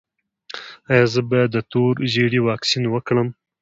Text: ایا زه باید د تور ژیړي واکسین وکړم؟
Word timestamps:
ایا 0.91 1.05
زه 1.13 1.21
باید 1.29 1.49
د 1.53 1.57
تور 1.71 1.93
ژیړي 2.13 2.39
واکسین 2.43 2.83
وکړم؟ 2.89 3.27